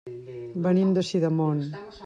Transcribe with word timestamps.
Venim 0.63 0.95
de 0.95 1.05
Sidamon. 1.11 1.63